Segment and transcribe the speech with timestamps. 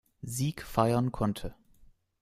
[0.23, 1.53] Sieg feiern konnte.